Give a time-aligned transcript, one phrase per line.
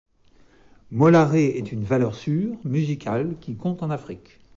[0.89, 4.39] Molare est une valeur sûre musicale qui compte en Afrique.